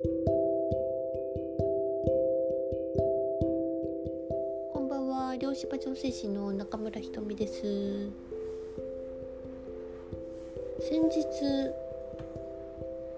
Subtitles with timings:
[0.00, 0.06] こ
[4.80, 5.34] んばんは。
[5.36, 7.62] 漁師場調整士の中村ひとみです。
[10.88, 11.24] 先日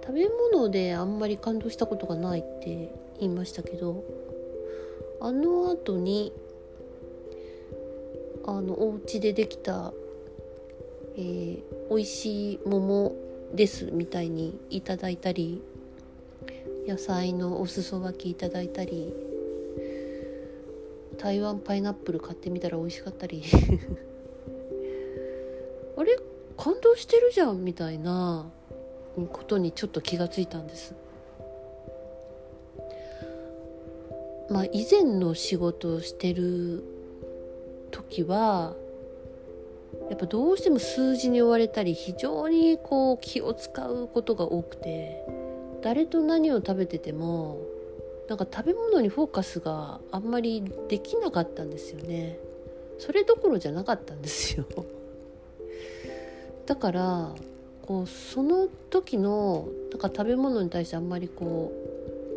[0.03, 4.03] 食べ物であんまり感動したことがないって言いましたけど
[5.21, 6.33] あの後に
[8.47, 9.93] あのお家でできた、
[11.19, 13.15] えー、美味しい桃
[13.53, 15.63] ですみたいにいただいたり
[16.91, 19.15] 野菜のお裾分けいただいたり
[21.21, 23.45] 台湾パイナップル買ってみたら美味しかったり。
[25.97, 26.19] あれ？
[26.57, 28.51] 感動してるじゃんみたいな
[29.33, 30.95] ことにちょっと気がついたんです。
[34.49, 36.83] まあ以前の仕事をしてる
[37.93, 38.75] 時は
[40.09, 45.40] やっぱどうしても数字に追われたり非常にこう気を使うことが多くて。
[45.83, 47.59] 誰と何を食べてても
[48.29, 52.39] なんか食べ物にフォーカスがあんまりできなかったんですよね
[52.99, 54.67] それどころじゃなかったんですよ
[56.67, 57.35] だから
[57.83, 61.73] こうその時のなんか食べ物に対してあんまりこ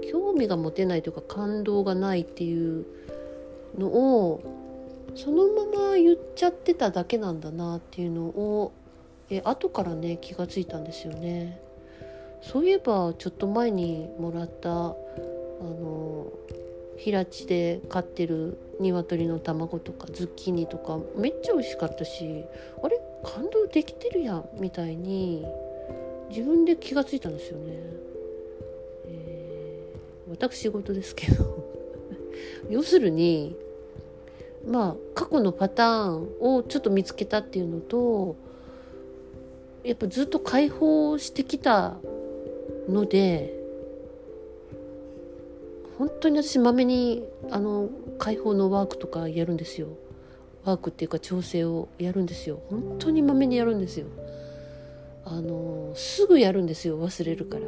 [0.02, 2.86] う興味が持てないというか感動がないっていう
[3.78, 4.42] のを
[5.16, 8.72] そのまま言っちゃってただけなんだなっていうのを
[9.30, 11.60] え後からね気がついたんですよね。
[12.44, 14.94] そういえばちょっと前にもらったあ
[15.61, 16.27] の
[16.97, 22.44] 平地で飼ってる鶏の卵とかズッキーニとかめっちゃ美味しかったし
[22.83, 25.45] あれ感動できてるやんみたいに
[26.30, 27.64] 自分で気がついたんですよね。
[29.05, 31.64] えー、私事ですけど
[32.69, 33.55] 要するに
[34.67, 38.36] まあ過去のパターンをちょっと見つけたっていうのと
[39.83, 41.97] やっぱずっと解放してきた
[42.89, 43.53] ので
[45.98, 49.88] 本当に私まめにあの解放のワークとかやるんですよ。
[50.66, 52.60] ワークっていうか調整をやるんですよ。
[52.70, 54.08] 本当にまめにやるんですよ。
[55.26, 56.99] あのすぐやるんですよ。
[56.99, 57.64] 忘れるから。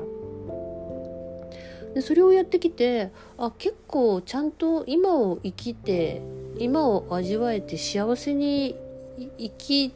[1.93, 6.21] でそれをやってきてあ結構ちゃんと今を生きて
[6.57, 8.75] 今を味わえて幸せに
[9.37, 9.93] 生き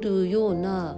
[0.00, 0.96] るような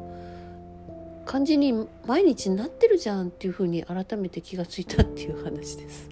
[1.27, 6.09] 感じに毎日なってるじゃんっていうふうに改めて気がついたっていう話です。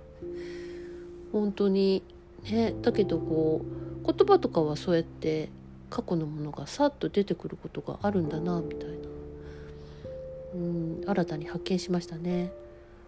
[1.32, 2.02] 本当に
[2.44, 3.62] ねだけどこ
[4.04, 5.48] う言葉とかはそうやって
[5.90, 8.96] 過去のものがさっと出てくることがあるんだなみたいな
[10.54, 12.52] うん新たに発見しましたね。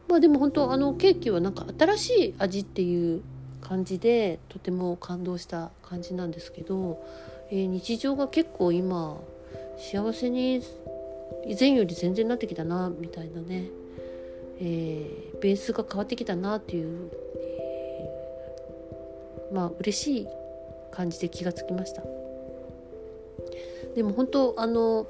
[0.09, 3.21] まあでも本当あのケーキはなんか新しい味っていう
[3.61, 7.05] 感じでとても感動した感じなんですけど、
[7.51, 9.21] えー、日常が結構今
[9.77, 10.63] 幸せに
[11.47, 13.65] 以前より全然なってきたなみたいなね、
[14.61, 20.29] えー、ベースが変わってきたなっていう、えー、まあ嬉しい
[20.93, 22.03] 感じで気がつきました
[23.95, 25.07] でも本当あの、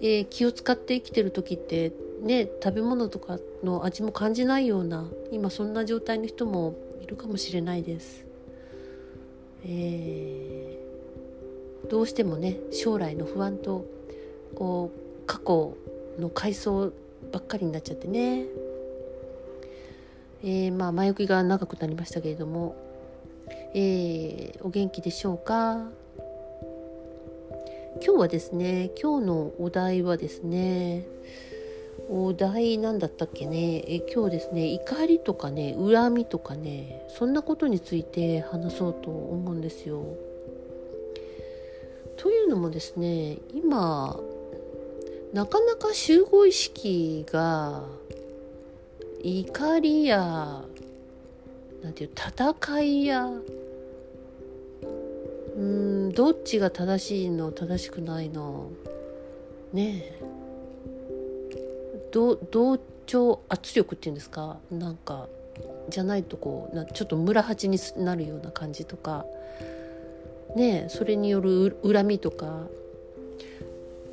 [0.00, 8.24] えー、気を使って生きてる時ってね食べ物とかの味も感じないような今そんな状態の人もいるかもしれないです。
[9.64, 10.75] えー、
[11.88, 13.84] どうしてもね将来の不安と
[14.54, 15.76] こう過去
[16.18, 16.92] の回想
[17.32, 18.44] ばっかりになっちゃってね、
[20.42, 22.76] えー、まあ前置きが長くなりましたけれども、
[23.74, 25.88] えー、お元気でしょうか？
[28.02, 31.06] 今日はですね今日のお題はですね
[32.10, 33.82] お題なんだったっけね？
[33.88, 40.04] え今日ですね怒りとかね恨みとかねそんなことについて話そうと思うんですよ。
[42.16, 44.18] というのもですね今
[45.32, 47.84] なかなか集合意識が
[49.22, 50.62] 怒りや
[51.82, 53.30] なんていう戦いや
[55.56, 58.70] うんどっちが正しいの正しくないの
[59.72, 60.22] ねえ。
[62.12, 64.56] 同調圧力っていうんですか？
[64.70, 65.28] なんか
[65.90, 69.26] じゃないとこうなちょっと村八になるような感じとか。
[70.56, 72.66] ねそれによる恨みとか。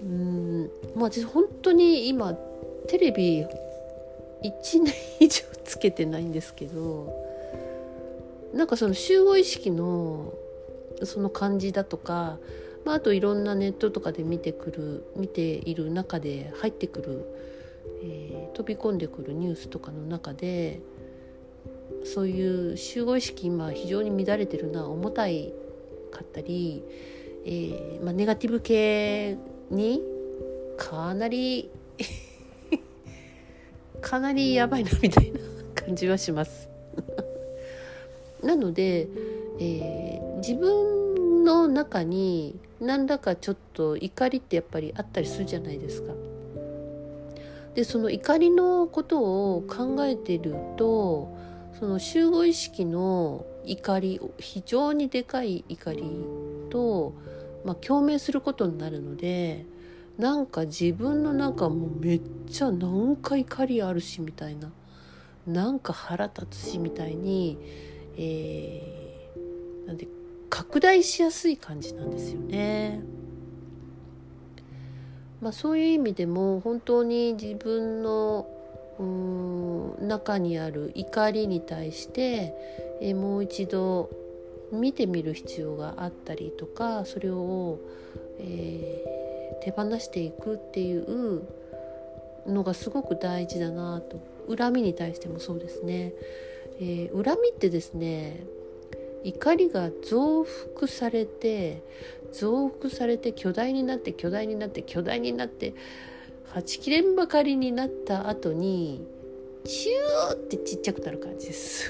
[0.01, 2.33] うんまあ私本当に今
[2.87, 3.47] テレビ1
[4.83, 7.07] 年以上つけてないんですけど
[8.53, 10.33] なんかその集合意識の
[11.03, 12.37] その感じだとか、
[12.83, 17.25] まあ、あといろんなネットとかで見てくる見ている中で入ってくる
[18.03, 20.81] えー、飛び込んでくるニュースとかの中で
[22.03, 25.53] そういう集合意識今非常に乱れてるな重たい
[26.13, 26.83] かったり、
[27.45, 29.38] えーまあ、ネガティブ系
[29.69, 30.01] に
[30.77, 31.69] かなり
[34.01, 35.39] かなりやばいなみたいな
[35.74, 36.69] 感じはします。
[38.44, 39.07] なので、
[39.60, 46.13] えー、自分の中に何らかちょっと怒りってやっぱりあったりするじゃないですか。
[47.75, 51.36] でその怒りのことを考えていると
[51.80, 56.04] その集合意識の怒り非常にでかい怒り
[56.69, 57.13] と、
[57.63, 59.65] まあ、共鳴することになるので
[60.18, 64.71] なんか自分の中もめっちゃ何か怒りあるしみたいな
[65.48, 67.57] なんか腹立つしみたいに、
[68.18, 70.07] えー、なんで
[70.50, 73.01] 拡大しやすい感じなんですよね。
[75.42, 78.48] まあ、そういう意味でも本当に自分の
[78.99, 82.53] うん中にある怒りに対して、
[83.01, 84.09] え、もう一度
[84.71, 87.79] 見てみる必要があったりとかそれを、
[88.39, 91.43] えー、手放していくっていう
[92.47, 94.33] のがすごく大事だなと。
[94.47, 96.13] 恨みに対してもそうですね、
[96.79, 98.43] えー、恨みってですね
[99.23, 101.81] 怒りが増幅されて
[102.31, 105.73] 増幅されて巨大になって巨大になって巨大になって
[106.53, 109.03] はちきれんばかりになった後に
[109.65, 111.89] チューってちっちゃくなる感じです。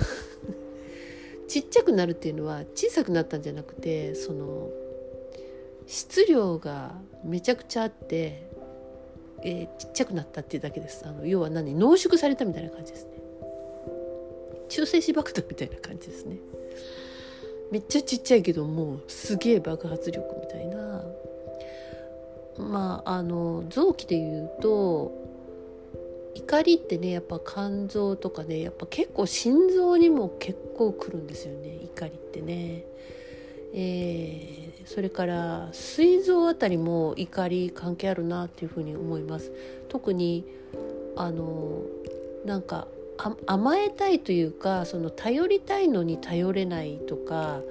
[1.50, 4.70] ちっちゃくなるっていうのは小さくなったんじゃなくてその
[5.86, 6.96] 質量が
[7.26, 8.48] めちゃくちゃあって、
[9.44, 11.06] えー、ちっちゃくなったっていうだけです。
[11.06, 11.76] あの要は何？
[11.76, 13.22] 濃縮されたみたいな感じですね。
[14.70, 16.38] 中性子爆弾みたいな感じですね。
[17.70, 20.83] めっちゃちっちゃいけどもうすげえ爆発力みたいな。
[22.58, 25.12] まああの臓器でいうと
[26.36, 32.86] 怒りってねやっぱ肝臓とかねやっぱ結構心臓にも結構くるんですよね怒りってね。
[33.76, 39.52] えー、それから膵臓あたりも怒り関係あるなっていうふうに思います。
[39.90, 40.46] 特に
[41.16, 41.82] あの
[42.46, 42.88] なんか
[43.46, 47.62] 甘えたいというかその頼りたいのに頼れないとか、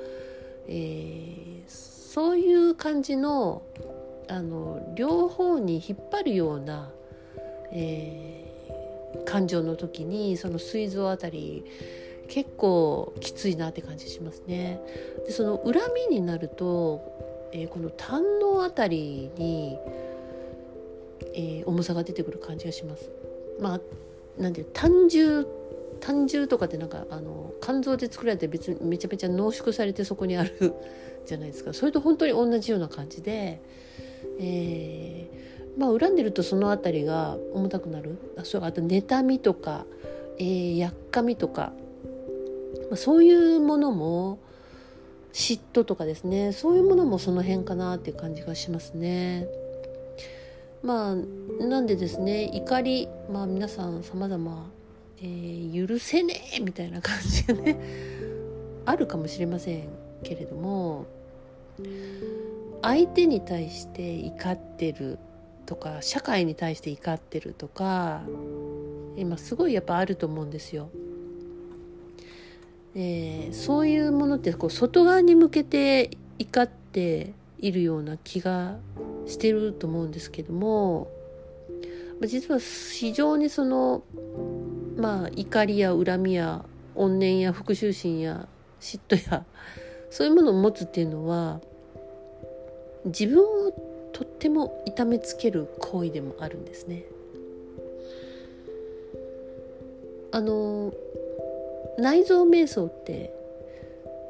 [0.67, 3.63] えー、そういう感じの
[4.29, 6.91] あの両方に引っ張るような、
[7.73, 11.65] えー、感情の時にその膵臓あたり
[12.29, 14.81] 結構きついなって感じしますね。
[15.27, 15.75] でその恨
[16.11, 19.77] みになると、えー、この胆のあたりに、
[21.35, 23.11] えー、重さが出てくる感じがします。
[23.61, 23.81] まあ
[24.41, 25.47] なんて単重
[26.01, 30.75] 単重とかってなんかあの肝臓で作られて別にめちゃめちゃ濃縮されてそこにある
[31.27, 33.63] じゃないですかそれと本当に同じような感じで、
[34.39, 38.19] えー、まあ恨んでるとその辺りが重たくなる。
[38.37, 39.85] あそうあと妬みとか、
[40.39, 41.73] えー、やっかみとか、
[42.91, 44.39] まあ、そういうものも
[45.33, 46.53] 嫉妬とかですね。
[46.53, 49.47] そういうものもその辺かなっていう感じがしますね。
[50.83, 51.15] まあ
[51.65, 52.51] なんでですね。
[52.55, 54.71] 怒りまあ皆さん様々、
[55.21, 57.79] えー、許せねえみたいな感じがね
[58.85, 59.89] あるかもしれません
[60.23, 61.07] けれども。
[62.83, 65.19] 相手に対して怒ってる
[65.67, 68.23] とか社会に対して怒ってるとか
[69.17, 70.91] 今すごいやっぱあると思うんですよ。
[72.95, 78.77] えー、そういうものってこう外側に向けて怒っているような気が
[79.27, 81.09] してると思うんですけども
[82.27, 84.03] 実は非常にその
[84.97, 88.47] まあ怒りや恨みや怨念や復讐心や
[88.81, 89.45] 嫉妬や
[90.11, 91.61] そういうものを持つっていうのは
[93.05, 93.73] 自分を
[94.13, 97.05] とっても痛めつける行為でもあるんですね。
[100.31, 100.95] あの
[101.99, 103.35] 内臓瞑想って、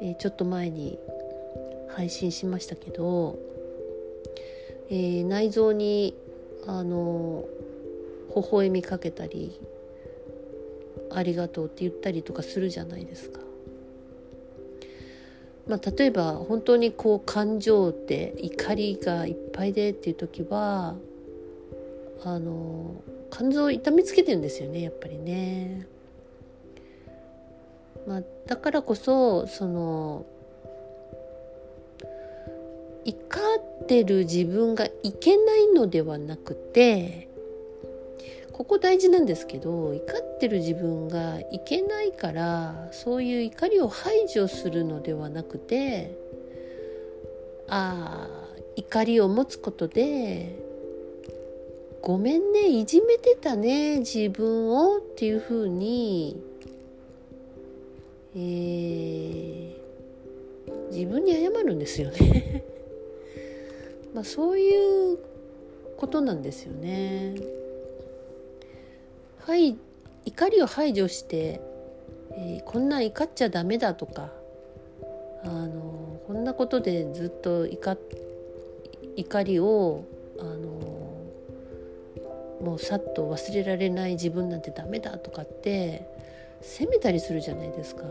[0.01, 0.99] えー、ちょっと前に
[1.89, 3.39] 配信しましたけど、
[4.89, 6.15] えー、内臓に
[6.65, 7.45] あの
[8.35, 9.59] 微笑みかけたり
[11.11, 13.39] ありがとうって言ったりとかするじゃないですか。
[15.67, 20.95] まあ、例えば本当にこう感情って怒りがいっぱいでっていう時は
[22.25, 23.01] あの
[23.31, 25.87] 肝臓を痛めつけてるんですよねやっぱりね。
[28.05, 30.25] まあ、だからこそその
[33.05, 33.39] 怒
[33.83, 37.29] ってる自分がいけないのではなくて
[38.53, 46.15] ここ大事なんですけど怒ってる自分がいけないからそういう怒りを排除するのではなくて
[47.67, 48.43] ああ
[48.75, 50.59] 怒りを持つことで
[52.01, 56.39] ごめんねいじめてたね自分をっていうふうに、
[58.35, 59.75] えー、
[60.91, 62.63] 自分に謝るんですよね
[64.13, 65.17] まあ、そういう
[65.97, 67.33] ことなんですよね。
[69.45, 69.75] はい
[70.25, 71.59] 怒りを排除して、
[72.31, 74.29] えー、こんな怒っちゃダメだとか
[75.43, 77.97] あのこんなことでずっと怒
[79.17, 80.05] 怒りを
[80.39, 80.59] あの
[82.61, 86.07] もうさっと忘れられない自分なんてダメだとかって
[86.61, 88.03] 責めたりするじゃないですか。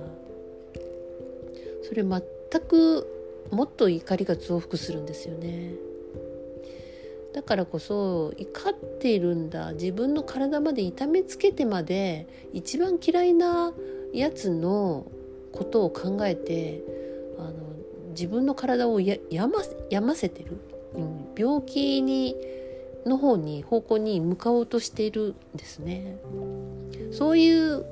[1.85, 2.23] それ全
[2.69, 3.07] く
[3.51, 5.73] もっと怒りが増幅するんですよね。
[7.33, 13.73] だからこそ怒っているんだ自分の体まで痛めつけてまで一番嫌いな
[14.13, 15.07] やつの
[15.53, 16.83] ことを考えて
[17.39, 17.53] あの
[18.11, 20.59] 自分の体をやまやませてる、
[20.95, 22.37] うん、病気に
[23.07, 26.19] の方に方向に向かおうとしているんですね。
[27.11, 27.85] そういう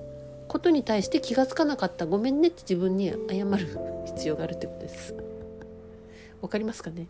[0.47, 5.14] ことに対して気が付かなかったごめんねって自分に謝る必要があるってことです。
[6.42, 7.06] わかりますかね？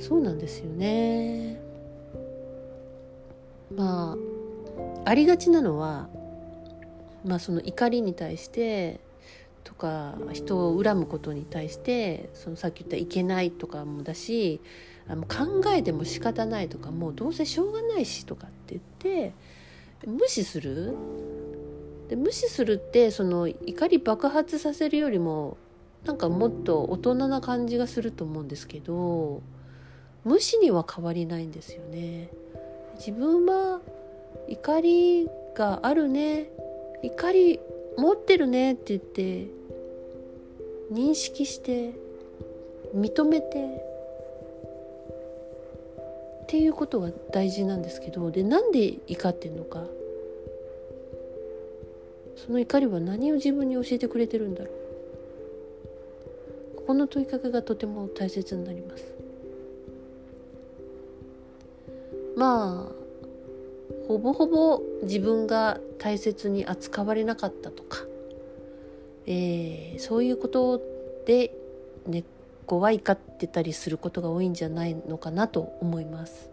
[0.00, 1.60] そうなんですよね。
[3.74, 4.16] ま
[5.04, 6.08] あありがちなのは
[7.24, 9.00] まあその怒りに対して
[9.62, 14.60] とか人を恨むことに対してそのさっき言った「いけない」とかもだし
[15.06, 18.82] あの考えても仕方ないとかもうどうせしょうがないしとかって言っ
[19.30, 19.32] て
[20.06, 20.94] 無視する
[22.08, 25.56] で無視するってその怒り爆発させるよりも
[26.04, 29.42] なんかもっと大人な感じがすると思うんですけど
[30.24, 32.28] 無視には変わりないんですよね。
[32.96, 33.80] 自分は
[34.48, 36.50] 怒りがあるね。
[37.02, 37.60] 怒り
[37.96, 38.74] 持ってるね。
[38.74, 39.46] って言って
[40.92, 41.94] 認識して
[42.94, 43.84] 認めて
[46.42, 49.84] っていうことが大事なんですけどでなんで怒ってんのか。
[52.36, 54.74] その怒りは何を自分に教えてくれてるんだろう。
[56.78, 59.19] ここの問いかけがとても大切になります。
[62.40, 62.92] まあ
[64.08, 67.98] ほぼほぼ自分が大切に扱われなかったとか、
[69.26, 70.80] えー、そういうこと
[71.26, 71.54] で
[72.06, 72.24] 根っ
[72.64, 76.48] こは怒ってたりすることが多いんじゃないのかなと思います。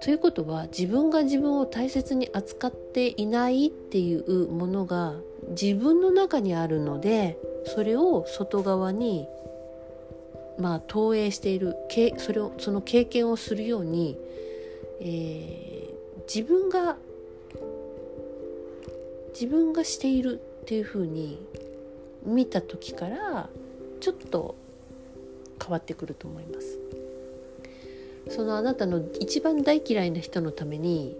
[0.00, 5.14] ということは自分が自分を大切に扱っていないっていうものが
[5.50, 9.28] 自分の中にあるのでそれを外側に
[10.58, 11.76] まあ投影している
[12.18, 14.16] それをその経験をするように、
[15.00, 16.96] えー、自分が
[19.32, 21.38] 自分がしているっていうふうに
[22.24, 23.48] 見た時から
[24.00, 24.56] ちょっと
[25.62, 26.78] 変わってくると思います。
[28.30, 31.16] そのあなたの一番大嫌いな人のために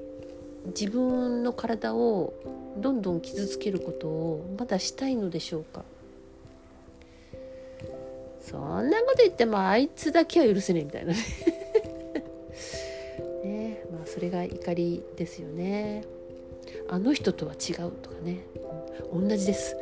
[0.67, 2.35] 自分の体を
[2.77, 5.85] どんどん傷つけることをまだしたいのでしょうか？
[8.49, 11.19] そんなこと言ってもあいつだけは許せねえみたいなね。
[13.45, 16.05] ねまあそれが怒りですよね。
[16.89, 18.39] あの人とは違うとかね。
[19.13, 19.77] 同じです。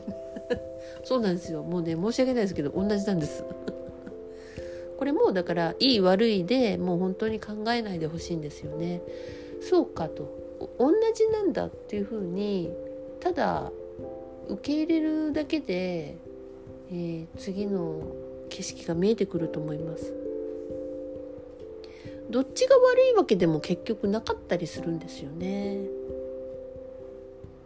[1.04, 1.62] そうなんですよ。
[1.62, 3.44] もうね申し訳ないですけど同じなんです。
[4.98, 9.00] これもだからいい悪いでもう本当に考えないでほしいんですよね。
[9.62, 10.38] そうかと。
[10.78, 12.70] 同じなんだっていうふうに
[13.20, 13.72] ただ
[14.48, 16.18] 受け入れるだけで、
[16.90, 18.02] えー、次の
[18.48, 20.12] 景色が見えてくると思います。
[22.30, 25.84] どっちが悪いわけでも結局なかったりするんですよね。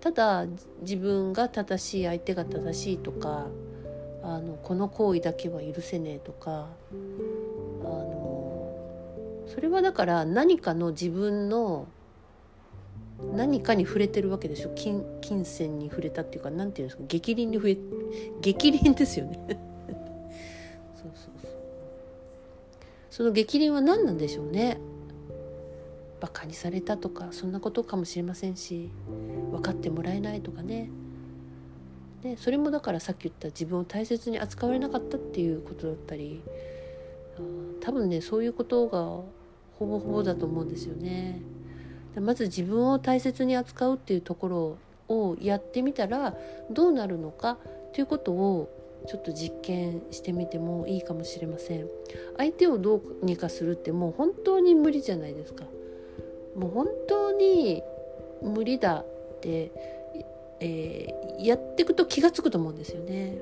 [0.01, 0.47] ただ
[0.83, 3.47] 自分が正しい相手が正しいとか
[4.23, 11.87] あのこの行為だけは許せねえとかあのそれはだから何かの自分の
[13.33, 14.71] 何かに触れてるわけでしょ？
[14.75, 17.05] 金金銭に触れたっていうか何て言うんですか？
[17.09, 17.77] 激鱗に触れ
[18.41, 19.39] 激鱗ですよね。
[20.97, 21.51] そうそうそう。
[23.11, 24.79] その激鱗は何なんでしょうね？
[26.21, 28.89] バカにされたとかそんなことかもしれませんし
[29.51, 30.89] 分かってもらえないとかね。
[32.23, 36.41] でそれもだからさっき言った自分を大切に扱われなかったっていうことだったり
[37.83, 39.01] 多分ねそういうことが
[39.79, 41.43] ほぼほぼだと思うんですよね。
[42.21, 44.79] まず自分を大切に扱うっていうところ
[45.09, 46.35] をやってみたら
[46.71, 47.59] どうなるのか
[47.93, 48.71] ということを
[49.07, 51.87] ちょっと実験してみてもいいかもしれません
[52.39, 55.65] 相手をどうにかするってもう本当に無理じゃないですか
[56.57, 57.83] もう本当に
[58.43, 59.07] 無理だっ
[59.41, 59.73] て、
[60.61, 63.39] えー、やっていくと気が付くと思うんですよね。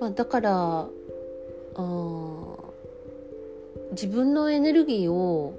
[0.00, 0.88] まあ、だから
[1.76, 2.63] うん
[3.94, 5.54] 自分のエネルギーを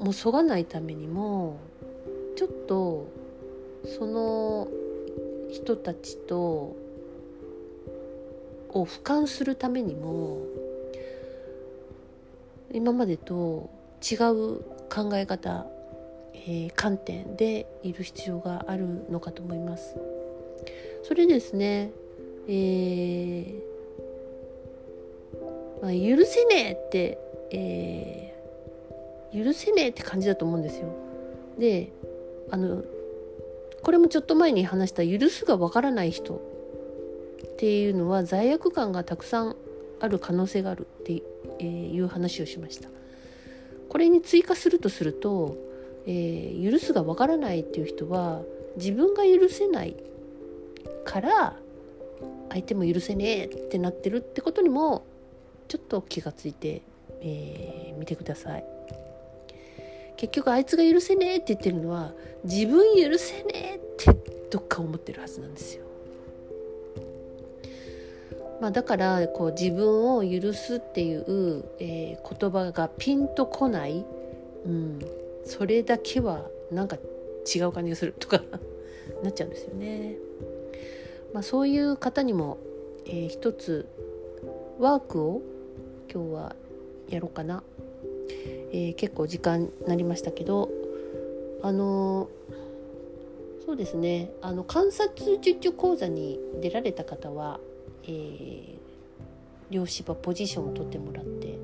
[0.00, 1.58] もうそがないためにも
[2.36, 3.06] ちょっと
[3.98, 4.68] その
[5.50, 6.36] 人たちと
[8.72, 10.38] を俯瞰するためにも
[12.72, 13.70] 今までと
[14.02, 15.66] 違う考え方、
[16.34, 19.96] えー、観点でいる必要があるのかと思います。
[21.02, 21.90] それですね、
[22.48, 23.69] えー
[25.82, 27.18] まあ、許せねえって、
[27.50, 30.88] えー、許せねえって感じだと思うんですよ。
[31.58, 31.92] で
[32.50, 32.82] あの
[33.82, 36.40] これもちょっと前に話した許すがわからない人っ
[37.56, 39.56] ていうのは罪悪感がたくさん
[40.00, 41.22] ある可能性があるって
[41.62, 42.88] いう話をしました。
[43.88, 45.56] これに追加するとすると、
[46.06, 48.42] えー、許すがわからないっていう人は
[48.76, 49.96] 自分が許せない
[51.04, 51.56] から
[52.50, 55.04] 相手も許せねえってなってるってことにも
[55.70, 56.82] ちょっと気がついて、
[57.20, 58.64] えー、てください。
[60.16, 62.12] 結局あいつが許せねえって言ってるのは
[62.42, 64.16] 自分許せねえって
[64.50, 65.84] どっか思ってるはずなんですよ。
[68.60, 74.04] まあ、だからこう自分を許すっていう、えー、言葉がピンとこない、
[74.66, 74.98] うん、
[75.44, 76.98] それだけはなんか
[77.46, 78.42] 違う感じがするとか
[79.22, 80.16] なっちゃうんですよね。
[81.32, 82.58] まあ、そういう方にも、
[83.06, 83.86] えー、一つ
[84.80, 85.42] ワークを
[86.12, 86.56] 今日は
[87.08, 87.62] やろうかな、
[88.72, 90.70] えー、結構時間になりましたけど
[91.62, 92.28] あの、
[93.64, 94.30] そうですね。
[94.42, 97.60] あの観察術中講座に出られた方は、
[98.04, 98.74] えー、
[99.70, 101.58] 両芝ポジションを取ってもらって、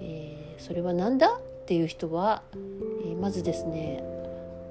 [0.00, 4.02] えー、それは何だっていう人は、えー、まずですね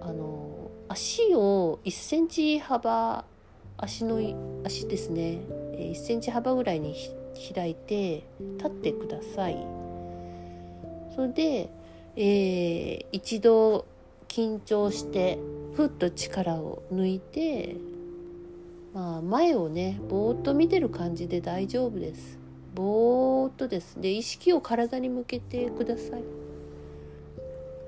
[0.01, 3.23] あの足を1センチ幅
[3.77, 4.19] 足の
[4.65, 5.39] 足ですね。
[5.73, 6.95] 1センチ幅ぐらいに
[7.53, 8.23] 開いて
[8.57, 9.57] 立ってください。
[11.15, 11.69] それで、
[12.15, 13.85] えー、一度
[14.27, 15.37] 緊張して
[15.75, 17.75] ふっと力を抜いて、
[18.93, 22.39] まあ、前をねぼーっと見てる感じで大丈夫です。
[22.73, 23.99] ぼーっとです。
[23.99, 26.23] で意識を体に向けてください。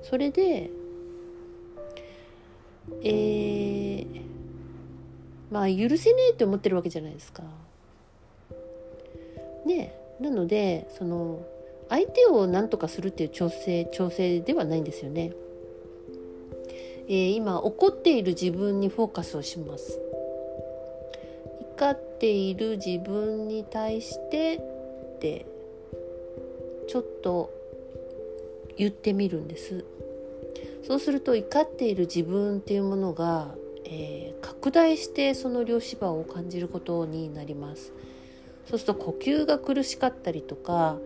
[0.02, 0.70] それで
[3.02, 4.06] えー、
[5.50, 7.42] まあ許せねえって思ってるわけじゃないですか。
[9.64, 11.42] ねなのでその
[11.88, 15.32] 相手を何とかするっていう調整調整ではないんですよね。
[17.06, 20.00] えー、今怒っている自分にフォーカスをします。
[21.76, 24.56] 怒っている自分に対して
[25.16, 25.44] って
[26.88, 27.50] ちょっと
[28.76, 29.84] 言ってみるんです。
[30.86, 37.92] そうすると怒っている自分っていうものが、えー、拡大してその両芝を感じることになります。
[38.68, 40.98] そうすると呼吸が苦しかったりとか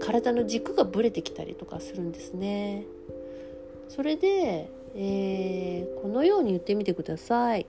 [0.00, 2.84] 体の軸がぶれてきたりとかするんですね。
[3.88, 7.66] それで、えー、このように言ってみてください。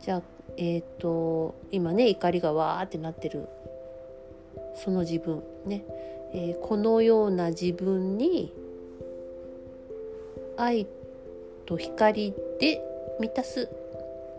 [0.00, 0.22] じゃあ、
[0.56, 3.46] えっ、ー、と今ね怒りがわーってなってる。
[4.76, 5.84] その自分ね、
[6.32, 8.52] えー、このような自分に
[10.56, 10.86] 愛
[11.66, 12.80] と光で
[13.20, 13.68] 満たす。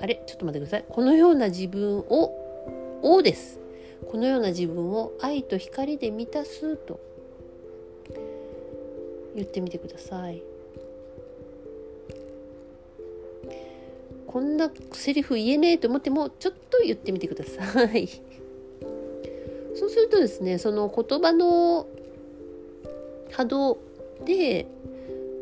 [0.01, 0.21] あれ？
[0.25, 0.85] ちょっと待ってください。
[0.89, 2.31] このような自分を
[3.03, 3.59] 「を」です。
[4.15, 7.01] このような自分を愛と光で満たすと
[9.36, 10.41] 言ってみてください。
[14.25, 18.08] こんなセリフ言えねえと思ってもちょっと言ってみてください。
[19.75, 21.86] そうするとですねその言葉の
[23.32, 23.78] 波動
[24.23, 24.65] で、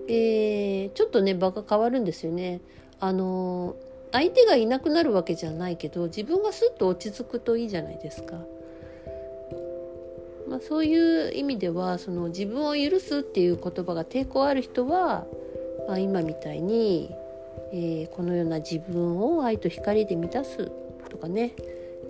[0.07, 2.59] えー、ちょっとね場が変わるんですよね。
[2.99, 3.75] あの
[4.11, 8.43] 相手がいなくなるわけじゃないけど自分がスッと落ち着くといいじゃないですか。
[10.53, 15.25] まあ、そういう意味ではその自分を許すっていう言葉が抵抗ある人は、
[15.87, 17.09] まあ、今みたいに、
[17.71, 20.71] えー、このような自分を愛と光で満たす
[21.09, 21.53] とかね、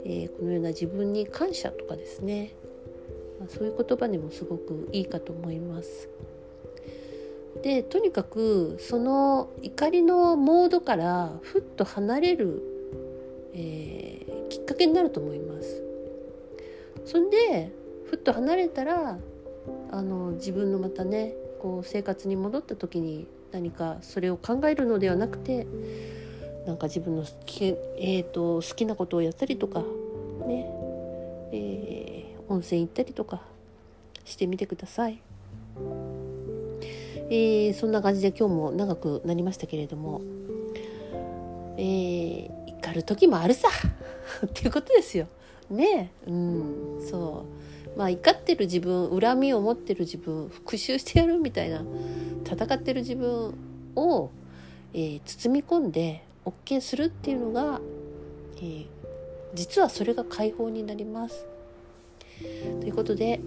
[0.04, 2.52] えー、このような自分に感謝とかですね、
[3.40, 6.10] まあ、そういう言葉でもすごくいいかと思います。
[7.62, 12.62] でとにかくその怒りのモードからふっと離れる、
[13.54, 15.82] えー、きっかけになると思います。
[17.06, 17.72] そんで
[18.14, 19.18] ふっと離れたら
[19.90, 25.66] あの自分のまたねこう生活に戻った時に何かそれを考えるのではなくて
[26.68, 27.66] なんか自分の好き,、
[27.98, 29.80] えーと、好きなことをやったりとか
[30.46, 30.70] ね、
[31.54, 33.42] えー、温泉行ったりとか
[34.26, 35.20] してみてください。
[37.32, 40.22] えー、そんな感じで今日も長くなりましたけれども、
[41.78, 42.50] えー、
[42.80, 43.70] 怒る時もあるさ
[44.46, 45.26] っていうことですよ。
[45.72, 47.63] ねうんそう
[47.96, 51.84] まあ怒ってる自分恨みを持ってる自分復讐してやるみたいな
[52.46, 53.54] 戦ってる自分
[53.96, 54.30] を、
[54.94, 57.80] えー、包み込んで OK するっていうのが、
[58.58, 58.86] えー、
[59.54, 61.46] 実はそれが解放になります。
[62.82, 63.40] ということで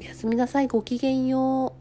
[0.00, 1.79] おやすみなさいごきげんよう